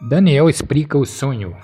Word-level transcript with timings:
Daniel 0.00 0.48
explica 0.48 0.96
o 0.96 1.04
sonho. 1.04 1.56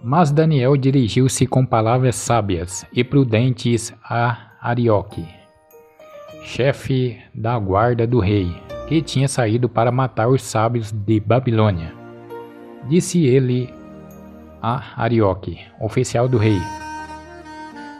Mas 0.00 0.30
Daniel 0.30 0.76
dirigiu-se 0.76 1.44
com 1.44 1.66
palavras 1.66 2.14
sábias 2.14 2.86
e 2.92 3.02
prudentes 3.02 3.92
a 4.04 4.52
Arioque, 4.60 5.26
chefe 6.44 7.18
da 7.34 7.58
guarda 7.58 8.06
do 8.06 8.20
rei, 8.20 8.54
que 8.88 9.02
tinha 9.02 9.26
saído 9.26 9.68
para 9.68 9.90
matar 9.90 10.28
os 10.28 10.42
sábios 10.42 10.92
de 10.92 11.18
Babilônia. 11.18 11.92
Disse 12.88 13.26
ele 13.26 13.68
a 14.62 15.02
Arioque, 15.02 15.58
oficial 15.80 16.28
do 16.28 16.38
rei: 16.38 16.60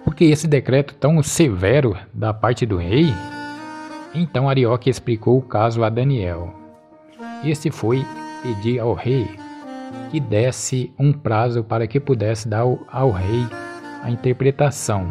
Por 0.05 0.15
que 0.15 0.27
esse 0.27 0.47
decreto 0.47 0.95
tão 0.95 1.21
severo 1.25 1.97
da 2.15 2.33
parte 2.33 2.65
do 2.65 2.77
rei? 2.77 3.13
Então 4.15 4.49
Arioque 4.49 4.89
explicou 4.89 5.39
o 5.39 5.43
caso 5.43 5.83
a 5.83 5.89
Daniel. 5.89 6.55
Este 7.45 7.69
foi 7.73 8.07
pedir 8.47 8.79
ao 8.79 8.95
rei 8.95 9.29
que 10.11 10.21
desse 10.21 10.93
um 10.99 11.13
prazo 11.13 11.65
para 11.65 11.87
que 11.87 11.99
pudesse 11.99 12.49
dar 12.49 12.65
ao 12.89 13.11
rei 13.11 13.47
a 14.03 14.11
interpretação. 14.11 15.09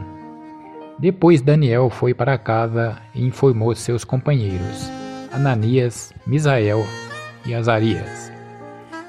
Depois 0.98 1.42
Daniel 1.42 1.90
foi 1.90 2.14
para 2.14 2.38
casa 2.38 2.98
e 3.14 3.26
informou 3.26 3.76
seus 3.76 4.06
companheiros, 4.06 4.90
Ananias, 5.32 6.14
Misael 6.26 6.86
e 7.46 7.54
Azarias, 7.54 8.32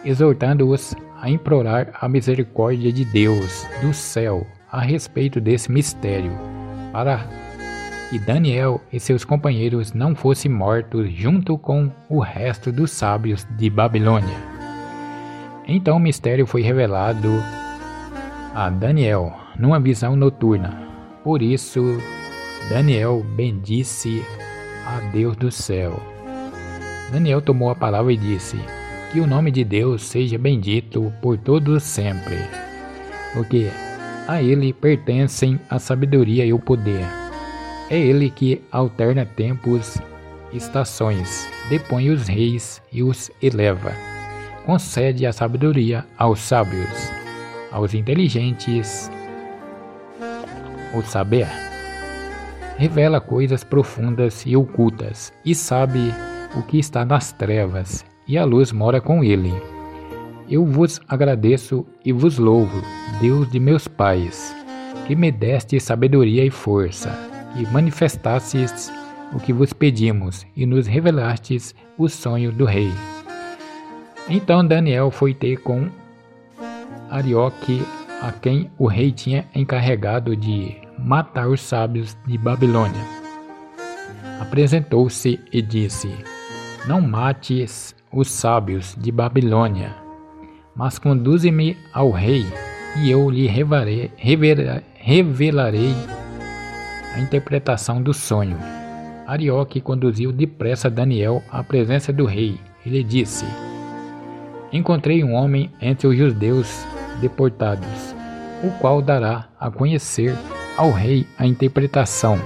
exortando-os 0.04 0.94
a 1.20 1.30
implorar 1.30 1.92
a 2.00 2.08
misericórdia 2.08 2.92
de 2.92 3.04
Deus 3.04 3.64
do 3.80 3.94
céu 3.94 4.44
a 4.70 4.80
respeito 4.80 5.40
desse 5.40 5.70
mistério, 5.70 6.32
para 6.92 7.24
que 8.10 8.18
Daniel 8.18 8.80
e 8.92 9.00
seus 9.00 9.24
companheiros 9.24 9.92
não 9.92 10.14
fossem 10.14 10.50
mortos 10.50 11.12
junto 11.12 11.58
com 11.58 11.90
o 12.08 12.20
resto 12.20 12.70
dos 12.70 12.90
sábios 12.92 13.46
de 13.58 13.68
Babilônia. 13.68 14.36
Então 15.66 15.96
o 15.96 16.00
mistério 16.00 16.46
foi 16.46 16.62
revelado 16.62 17.28
a 18.54 18.70
Daniel 18.70 19.34
numa 19.58 19.80
visão 19.80 20.14
noturna. 20.14 20.86
Por 21.24 21.42
isso, 21.42 21.98
Daniel 22.68 23.24
bendisse 23.34 24.22
a 24.86 25.00
Deus 25.10 25.36
do 25.36 25.50
céu. 25.50 26.00
Daniel 27.10 27.42
tomou 27.42 27.70
a 27.70 27.74
palavra 27.74 28.12
e 28.12 28.16
disse: 28.16 28.56
Que 29.12 29.18
o 29.18 29.26
nome 29.26 29.50
de 29.50 29.64
Deus 29.64 30.04
seja 30.04 30.38
bendito 30.38 31.12
por 31.20 31.36
todos 31.36 31.82
sempre, 31.82 32.38
porque 33.34 33.68
a 34.28 34.40
ele 34.40 34.72
pertencem 34.72 35.58
a 35.68 35.80
sabedoria 35.80 36.44
e 36.44 36.52
o 36.52 36.58
poder 36.60 37.25
é 37.88 37.98
ele 37.98 38.30
que 38.30 38.62
alterna 38.70 39.24
tempos, 39.24 39.98
estações, 40.52 41.48
depõe 41.68 42.10
os 42.10 42.26
reis 42.26 42.82
e 42.92 43.02
os 43.02 43.30
eleva. 43.40 43.92
Concede 44.64 45.24
a 45.24 45.32
sabedoria 45.32 46.04
aos 46.18 46.40
sábios, 46.40 47.10
aos 47.70 47.94
inteligentes 47.94 49.10
o 50.94 51.02
saber. 51.02 51.46
Revela 52.76 53.20
coisas 53.20 53.62
profundas 53.62 54.44
e 54.44 54.56
ocultas, 54.56 55.32
e 55.44 55.54
sabe 55.54 56.12
o 56.56 56.62
que 56.62 56.78
está 56.78 57.04
nas 57.04 57.32
trevas, 57.32 58.04
e 58.26 58.36
a 58.36 58.44
luz 58.44 58.72
mora 58.72 59.00
com 59.00 59.22
ele. 59.22 59.52
Eu 60.48 60.64
vos 60.64 61.00
agradeço 61.08 61.86
e 62.04 62.12
vos 62.12 62.38
louvo, 62.38 62.82
Deus 63.20 63.50
de 63.50 63.58
meus 63.60 63.88
pais, 63.88 64.54
que 65.06 65.14
me 65.14 65.30
deste 65.30 65.78
sabedoria 65.80 66.44
e 66.44 66.50
força 66.50 67.35
e 67.58 67.66
manifestastes 67.72 68.90
o 69.32 69.40
que 69.40 69.52
vos 69.52 69.72
pedimos 69.72 70.46
e 70.56 70.66
nos 70.66 70.86
revelastes 70.86 71.74
o 71.98 72.08
sonho 72.08 72.52
do 72.52 72.64
rei. 72.64 72.92
Então 74.28 74.66
Daniel 74.66 75.10
foi 75.10 75.34
ter 75.34 75.56
com 75.58 75.88
Arioque, 77.10 77.82
a 78.20 78.32
quem 78.32 78.70
o 78.78 78.86
rei 78.86 79.12
tinha 79.12 79.46
encarregado 79.54 80.34
de 80.34 80.76
matar 80.98 81.48
os 81.48 81.60
sábios 81.60 82.16
de 82.26 82.36
Babilônia. 82.36 83.04
Apresentou-se 84.40 85.38
e 85.52 85.62
disse: 85.62 86.10
Não 86.86 87.00
mates 87.00 87.94
os 88.12 88.30
sábios 88.30 88.96
de 88.98 89.12
Babilônia, 89.12 89.94
mas 90.74 90.98
conduze-me 90.98 91.76
ao 91.92 92.10
rei, 92.10 92.44
e 92.98 93.10
eu 93.10 93.30
lhe 93.30 93.46
revelarei, 93.46 94.10
revelarei 94.94 95.94
a 97.16 97.20
interpretação 97.20 98.02
do 98.02 98.12
sonho. 98.12 98.58
Arioque 99.26 99.80
conduziu 99.80 100.30
depressa 100.30 100.90
Daniel 100.90 101.42
à 101.50 101.64
presença 101.64 102.12
do 102.12 102.26
rei 102.26 102.60
e 102.84 102.90
lhe 102.90 103.02
disse: 103.02 103.46
Encontrei 104.70 105.24
um 105.24 105.32
homem 105.32 105.70
entre 105.80 106.06
os 106.06 106.16
judeus 106.16 106.84
deportados, 107.18 108.14
o 108.62 108.70
qual 108.78 109.00
dará 109.00 109.48
a 109.58 109.70
conhecer 109.70 110.36
ao 110.76 110.92
rei 110.92 111.26
a 111.38 111.46
interpretação. 111.46 112.38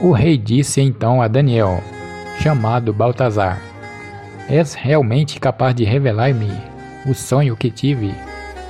O 0.00 0.12
rei 0.12 0.38
disse 0.38 0.80
então 0.80 1.20
a 1.20 1.28
Daniel, 1.28 1.82
chamado 2.40 2.90
Baltazar: 2.90 3.60
És 4.48 4.72
realmente 4.72 5.38
capaz 5.38 5.74
de 5.74 5.84
revelar-me 5.84 6.50
o 7.06 7.14
sonho 7.14 7.54
que 7.54 7.70
tive 7.70 8.14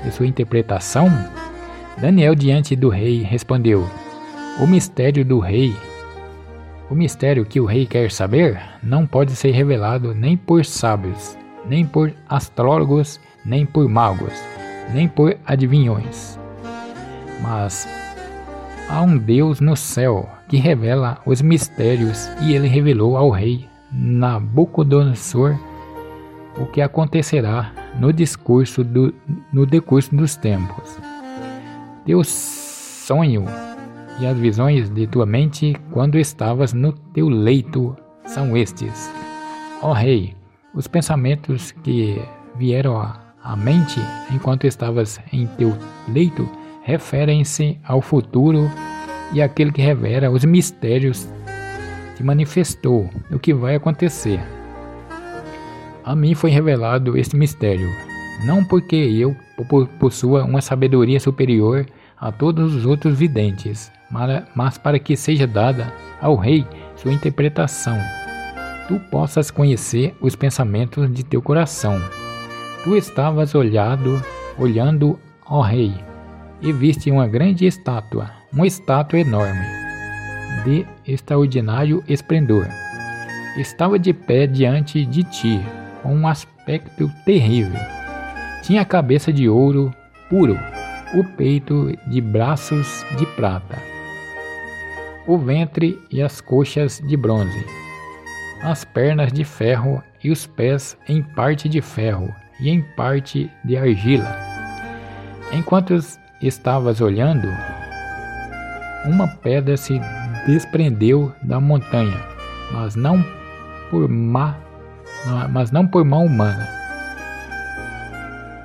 e 0.04 0.10
sua 0.10 0.26
interpretação? 0.26 1.08
Daniel, 1.98 2.34
diante 2.34 2.74
do 2.74 2.88
rei, 2.88 3.22
respondeu: 3.22 3.88
o 4.60 4.66
mistério 4.66 5.24
do 5.24 5.38
rei, 5.38 5.74
o 6.90 6.94
mistério 6.94 7.44
que 7.44 7.60
o 7.60 7.64
rei 7.64 7.86
quer 7.86 8.10
saber, 8.10 8.60
não 8.82 9.06
pode 9.06 9.34
ser 9.34 9.50
revelado 9.52 10.14
nem 10.14 10.36
por 10.36 10.64
sábios, 10.64 11.36
nem 11.66 11.86
por 11.86 12.12
astrólogos, 12.28 13.18
nem 13.44 13.64
por 13.64 13.88
magos, 13.88 14.34
nem 14.92 15.08
por 15.08 15.36
adivinhões. 15.46 16.38
Mas 17.40 17.88
há 18.88 19.00
um 19.00 19.16
Deus 19.16 19.60
no 19.60 19.76
céu 19.76 20.28
que 20.48 20.58
revela 20.58 21.18
os 21.24 21.40
mistérios 21.40 22.28
e 22.42 22.54
ele 22.54 22.68
revelou 22.68 23.16
ao 23.16 23.30
rei 23.30 23.66
Nabucodonosor 23.90 25.58
o 26.58 26.66
que 26.66 26.82
acontecerá 26.82 27.72
no 27.98 28.12
discurso 28.12 28.84
do, 28.84 29.14
no 29.52 29.64
decurso 29.66 30.14
dos 30.14 30.36
tempos. 30.36 30.98
Teu 32.04 32.22
sonho 32.24 33.46
e 34.20 34.26
as 34.26 34.36
visões 34.36 34.88
de 34.90 35.06
tua 35.06 35.26
mente 35.26 35.76
quando 35.90 36.18
estavas 36.18 36.72
no 36.72 36.92
teu 36.92 37.28
leito 37.28 37.96
são 38.26 38.56
estes. 38.56 39.10
Ó 39.80 39.92
Rei, 39.92 40.34
os 40.74 40.86
pensamentos 40.86 41.72
que 41.72 42.20
vieram 42.56 42.96
à 42.96 43.56
mente 43.56 44.00
enquanto 44.30 44.66
estavas 44.66 45.20
em 45.32 45.46
teu 45.58 45.76
leito 46.08 46.48
referem-se 46.82 47.78
ao 47.84 48.00
futuro 48.00 48.70
e 49.32 49.40
aquele 49.40 49.72
que 49.72 49.82
revela 49.82 50.30
os 50.30 50.44
mistérios 50.44 51.28
te 52.16 52.22
manifestou 52.22 53.08
o 53.30 53.38
que 53.38 53.54
vai 53.54 53.74
acontecer. 53.74 54.40
A 56.04 56.14
mim 56.14 56.34
foi 56.34 56.50
revelado 56.50 57.16
este 57.16 57.36
mistério, 57.36 57.88
não 58.44 58.64
porque 58.64 58.96
eu 58.96 59.36
possua 59.98 60.44
uma 60.44 60.60
sabedoria 60.60 61.20
superior 61.20 61.86
a 62.18 62.30
todos 62.30 62.74
os 62.74 62.84
outros 62.84 63.16
videntes, 63.16 63.90
mas 64.54 64.76
para 64.76 64.98
que 64.98 65.16
seja 65.16 65.46
dada 65.46 65.92
ao 66.20 66.36
rei 66.36 66.66
sua 66.96 67.12
interpretação. 67.12 67.98
Tu 68.86 68.98
possas 69.10 69.50
conhecer 69.50 70.14
os 70.20 70.36
pensamentos 70.36 71.12
de 71.12 71.24
teu 71.24 71.40
coração. 71.40 72.00
Tu 72.84 72.96
estavas 72.96 73.54
olhado, 73.54 74.22
olhando 74.58 75.18
ao 75.44 75.62
rei, 75.62 75.94
e 76.60 76.72
viste 76.72 77.10
uma 77.10 77.26
grande 77.26 77.64
estátua, 77.64 78.30
uma 78.52 78.66
estátua 78.66 79.18
enorme, 79.18 79.64
de 80.64 80.86
extraordinário 81.06 82.04
esplendor. 82.06 82.66
Estava 83.56 83.98
de 83.98 84.12
pé 84.12 84.46
diante 84.46 85.04
de 85.06 85.24
ti, 85.24 85.60
com 86.02 86.14
um 86.14 86.26
aspecto 86.26 87.10
terrível. 87.24 87.80
Tinha 88.62 88.82
a 88.82 88.86
cabeça 88.86 89.32
de 89.32 89.48
ouro 89.48 89.92
puro, 90.28 90.58
o 91.14 91.24
peito 91.36 91.92
de 92.06 92.20
braços 92.20 93.04
de 93.18 93.26
prata 93.26 93.91
o 95.26 95.38
ventre 95.38 96.00
e 96.10 96.20
as 96.20 96.40
coxas 96.40 97.00
de 97.06 97.16
bronze, 97.16 97.64
as 98.62 98.84
pernas 98.84 99.32
de 99.32 99.44
ferro 99.44 100.02
e 100.22 100.30
os 100.30 100.46
pés 100.46 100.96
em 101.08 101.22
parte 101.22 101.68
de 101.68 101.80
ferro 101.80 102.28
e 102.60 102.68
em 102.68 102.82
parte 102.96 103.50
de 103.64 103.76
argila. 103.76 104.36
Enquanto 105.52 105.96
estavas 106.40 107.00
olhando, 107.00 107.48
uma 109.04 109.28
pedra 109.28 109.76
se 109.76 110.00
desprendeu 110.46 111.32
da 111.42 111.60
montanha, 111.60 112.20
mas 112.72 112.96
não 112.96 113.24
por 113.90 114.08
má, 114.08 114.56
mas 115.50 115.70
não 115.70 115.86
por 115.86 116.04
mão 116.04 116.26
humana, 116.26 116.68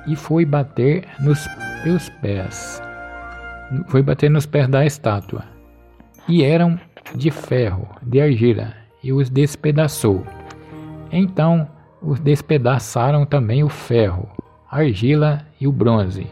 e 0.06 0.16
foi 0.16 0.44
bater 0.44 1.06
nos 1.20 1.46
teus 1.84 2.08
pés. 2.08 2.82
Foi 3.88 4.02
bater 4.02 4.30
nos 4.30 4.46
pés 4.46 4.66
da 4.66 4.86
estátua 4.86 5.57
e 6.28 6.44
eram 6.44 6.78
de 7.14 7.30
ferro, 7.30 7.88
de 8.02 8.20
argila, 8.20 8.74
e 9.02 9.12
os 9.12 9.30
despedaçou. 9.30 10.22
Então 11.10 11.66
os 12.02 12.20
despedaçaram 12.20 13.24
também 13.24 13.64
o 13.64 13.68
ferro, 13.68 14.28
a 14.70 14.78
argila 14.78 15.40
e 15.60 15.66
o 15.66 15.72
bronze, 15.72 16.26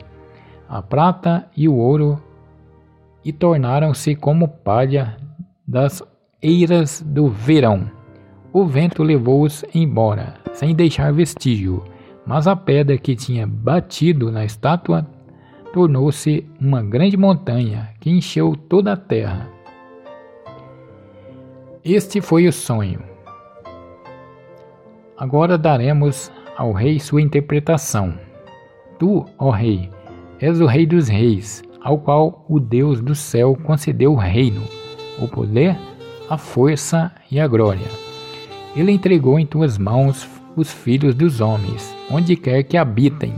a 0.69 0.83
prata 0.83 1.49
e 1.57 1.69
o 1.69 1.75
ouro, 1.75 2.23
e 3.25 3.33
tornaram-se 3.33 4.15
como 4.15 4.47
palha 4.47 5.17
das 5.67 6.03
eiras 6.43 7.03
do 7.05 7.29
verão. 7.29 7.91
O 8.53 8.65
vento 8.65 9.03
levou-os 9.03 9.65
embora, 9.75 10.35
sem 10.53 10.75
deixar 10.75 11.13
vestígio, 11.13 11.83
mas 12.25 12.47
a 12.47 12.55
pedra 12.55 12.97
que 12.97 13.17
tinha 13.17 13.47
batido 13.47 14.31
na 14.31 14.45
estátua 14.45 15.07
tornou-se 15.73 16.47
uma 16.61 16.83
grande 16.83 17.17
montanha 17.17 17.91
que 18.01 18.11
encheu 18.11 18.57
toda 18.57 18.93
a 18.93 18.97
terra. 18.97 19.56
Este 21.89 22.21
foi 22.21 22.49
o 22.49 22.53
sonho. 22.53 22.99
Agora 25.17 25.57
daremos 25.57 26.33
ao 26.57 26.73
rei 26.73 26.99
sua 26.99 27.23
interpretação. 27.23 28.13
Tu, 28.99 29.25
ó 29.39 29.51
rei, 29.51 29.89
és 30.41 30.61
o 30.61 30.67
rei 30.67 30.85
dos 30.85 31.07
reis, 31.07 31.63
ao 31.81 31.97
qual 31.97 32.45
o 32.49 32.59
Deus 32.59 33.01
do 33.01 33.15
céu 33.15 33.57
concedeu 33.63 34.15
o 34.15 34.17
reino, 34.17 34.63
o 35.21 35.29
poder, 35.29 35.77
a 36.29 36.37
força 36.37 37.13
e 37.31 37.39
a 37.39 37.47
glória. 37.47 37.87
Ele 38.75 38.91
entregou 38.91 39.39
em 39.39 39.47
tuas 39.47 39.79
mãos 39.79 40.29
os 40.57 40.73
filhos 40.73 41.15
dos 41.15 41.41
homens, 41.41 41.95
onde 42.11 42.35
quer 42.35 42.65
que 42.65 42.77
habitem, 42.77 43.33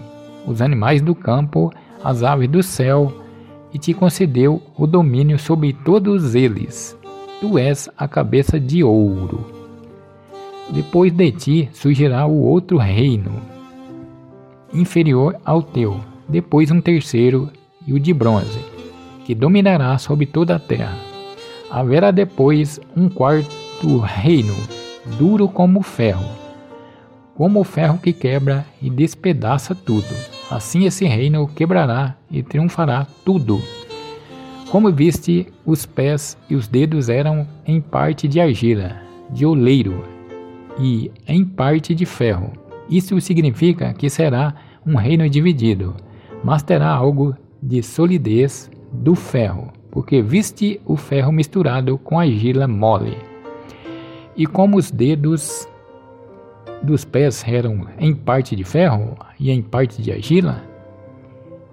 os 0.47 0.63
animais 0.63 1.03
do 1.03 1.15
campo, 1.15 1.71
as 2.03 2.23
aves 2.23 2.49
do 2.49 2.63
céu, 2.63 3.13
e 3.75 3.79
te 3.79 3.93
concedeu 3.93 4.63
o 4.75 4.87
domínio 4.87 5.39
sobre 5.39 5.75
todos 5.75 6.35
eles. 6.35 6.98
Tu 7.41 7.57
és 7.57 7.89
a 7.97 8.09
cabeça 8.09 8.59
de 8.59 8.83
ouro. 8.83 9.47
Depois 10.71 11.13
de 11.13 11.31
ti 11.31 11.69
surgirá 11.73 12.27
o 12.27 12.43
outro 12.43 12.79
reino, 12.79 13.41
inferior 14.75 15.37
ao 15.45 15.63
teu, 15.63 16.01
depois 16.29 16.71
um 16.73 16.81
terceiro 16.81 17.49
e 17.87 17.93
o 17.93 18.01
de 18.01 18.13
bronze, 18.13 18.59
que 19.25 19.37
dominará 19.37 19.97
sobre 19.99 20.27
toda 20.27 20.57
a 20.57 20.59
terra. 20.59 20.99
Haverá 21.71 22.11
depois 22.11 22.81
um 22.97 23.09
quarto 23.09 23.99
reino, 23.99 24.57
duro 25.17 25.49
como 25.49 25.81
ferro, 25.81 26.29
como 27.37 27.61
o 27.61 27.65
ferro 27.65 27.99
que 27.99 28.13
quebra 28.13 28.67
e 28.83 28.91
despedaça 28.91 29.77
tudo. 29.77 30.13
Assim 30.51 30.87
esse 30.87 31.05
reino 31.05 31.47
quebrará 31.47 32.17
e 32.29 32.43
triunfará 32.43 33.07
tudo. 33.25 33.63
Como 34.71 34.93
viste, 34.93 35.47
os 35.65 35.87
pés 35.87 36.37
e 36.51 36.55
os 36.55 36.69
dedos 36.69 37.09
eram 37.09 37.49
em 37.67 37.81
parte 37.81 38.29
de 38.29 38.39
argila, 38.39 39.01
de 39.31 39.47
oleiro, 39.47 40.05
e 40.79 41.11
em 41.27 41.43
parte 41.43 41.95
de 41.95 42.05
ferro. 42.05 42.53
Isso 42.89 43.19
significa 43.19 43.95
que 43.95 44.11
será 44.11 44.55
um 44.87 44.95
reino 44.95 45.29
dividido, 45.29 45.97
mas 46.45 46.63
terá 46.63 46.89
algo 46.91 47.35
de 47.63 47.83
solidez 47.83 48.71
do 48.93 49.15
ferro, 49.15 49.73
porque 49.91 50.21
viste 50.21 50.79
o 50.85 50.97
ferro 50.97 51.33
misturado 51.33 51.97
com 51.97 52.21
argila 52.21 52.69
mole. 52.69 53.17
E 54.37 54.47
como 54.47 54.77
os 54.77 54.91
dedos 54.91 55.67
dos 56.83 57.07
pés 57.07 57.43
eram 57.49 57.87
em 57.99 58.15
parte 58.15 58.55
de 58.55 58.65
ferro 58.65 59.17
e 59.41 59.51
em 59.51 59.63
parte 59.63 60.03
de 60.03 60.13
argila, 60.13 60.63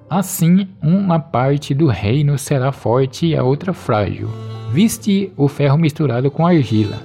assim 0.10 0.68
uma 0.82 1.20
parte 1.20 1.74
do 1.74 1.88
reino 1.88 2.38
será 2.38 2.72
forte 2.72 3.28
e 3.28 3.36
a 3.36 3.44
outra 3.44 3.74
frágil. 3.74 4.30
Viste 4.72 5.32
o 5.38 5.48
ferro 5.48 5.78
misturado 5.78 6.30
com 6.30 6.46
argila. 6.46 6.98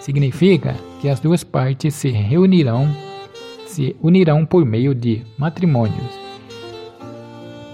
Significa 0.00 0.74
que 1.00 1.08
as 1.08 1.20
duas 1.20 1.44
partes 1.44 1.94
se 1.94 2.08
reunirão, 2.10 2.88
se 3.66 3.94
unirão 4.02 4.44
por 4.44 4.64
meio 4.64 4.94
de 4.94 5.22
matrimônios, 5.36 6.18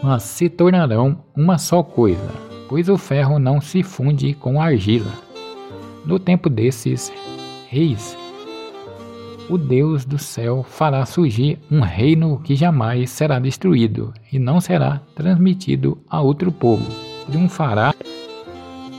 mas 0.03 0.23
se 0.23 0.49
tornarão 0.49 1.19
uma 1.37 1.59
só 1.59 1.83
coisa, 1.83 2.31
pois 2.69 2.89
o 2.89 2.99
ferro 2.99 3.39
não 3.39 3.61
se 3.61 3.83
funde 3.83 4.35
com 4.35 4.61
a 4.61 4.67
argila. 4.67 5.13
No 6.05 6.19
tempo 6.19 6.49
desses 6.49 7.13
reis, 7.69 8.17
o 9.49 9.57
Deus 9.57 10.05
do 10.05 10.19
céu 10.19 10.65
fará 10.69 11.05
surgir 11.07 11.59
um 11.71 11.81
reino 11.81 12.41
que 12.43 12.57
jamais 12.57 13.11
será 13.11 13.39
destruído 13.39 14.13
e 14.33 14.39
não 14.39 14.61
será 14.61 15.01
transmitido 15.15 15.99
a 16.09 16.21
outro 16.21 16.51
povo. 16.51 16.85
Triunfará 17.27 17.95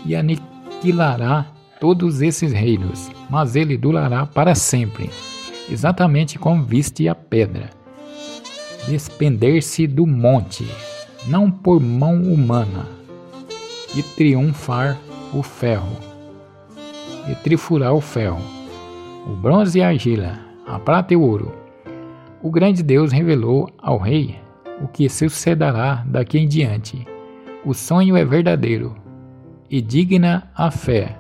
e 0.06 0.16
aniquilará 0.16 1.46
todos 1.80 2.22
esses 2.22 2.52
reinos, 2.54 3.12
mas 3.30 3.56
ele 3.56 3.78
durará 3.78 4.26
para 4.26 4.56
sempre, 4.56 5.10
exatamente 5.70 6.40
como 6.40 6.64
viste 6.64 7.08
a 7.08 7.16
pedra. 7.16 7.70
Despender-se 8.88 9.86
do 9.86 10.08
monte, 10.08 10.66
não 11.28 11.52
por 11.52 11.80
mão 11.82 12.22
humana, 12.24 12.86
e 13.96 14.02
triunfar 14.02 14.98
o 15.34 15.44
ferro, 15.44 15.98
e 17.30 17.36
trifurar 17.36 17.94
o 17.94 18.02
ferro, 18.02 18.57
o 19.26 19.36
bronze 19.36 19.80
e 19.80 19.82
a 19.82 19.88
argila, 19.88 20.40
a 20.66 20.78
prata 20.80 21.14
e 21.14 21.18
o 21.18 21.22
ouro. 21.22 21.54
O 22.42 22.52
grande 22.52 22.84
Deus 22.84 23.12
revelou 23.12 23.70
ao 23.78 23.98
rei 23.98 24.40
o 24.82 24.88
que 24.88 25.10
sucederá 25.10 26.04
daqui 26.06 26.38
em 26.38 26.48
diante. 26.48 27.06
O 27.66 27.74
sonho 27.74 28.16
é 28.16 28.24
verdadeiro 28.24 28.96
e 29.70 29.82
digna 29.82 30.50
a 30.56 30.70
fé 30.70 31.18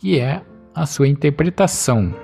que 0.00 0.18
é 0.18 0.42
a 0.74 0.86
sua 0.86 1.06
interpretação. 1.06 2.14